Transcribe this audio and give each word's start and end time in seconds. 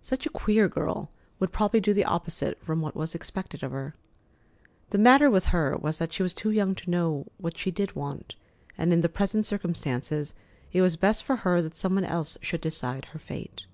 Such 0.00 0.26
a 0.26 0.30
queer 0.30 0.68
girl 0.68 1.10
would 1.40 1.50
probably 1.50 1.80
do 1.80 1.92
the 1.92 2.04
opposite 2.04 2.62
from 2.62 2.80
what 2.80 2.94
was 2.94 3.16
expected 3.16 3.64
of 3.64 3.72
her. 3.72 3.96
The 4.90 4.96
matter 4.98 5.28
with 5.28 5.46
her 5.46 5.76
was 5.76 5.98
that 5.98 6.12
she 6.12 6.22
was 6.22 6.32
too 6.34 6.52
young 6.52 6.76
to 6.76 6.88
know 6.88 7.26
what 7.36 7.58
she 7.58 7.72
did 7.72 7.96
want, 7.96 8.36
and 8.78 8.92
in 8.92 9.00
the 9.00 9.08
present 9.08 9.44
circumstances 9.44 10.34
it 10.72 10.82
was 10.82 10.94
best 10.94 11.24
for 11.24 11.34
her 11.34 11.60
that 11.62 11.74
some 11.74 11.96
one 11.96 12.04
else 12.04 12.38
should 12.40 12.60
decide 12.60 13.06
her 13.06 13.18
fate. 13.18 13.66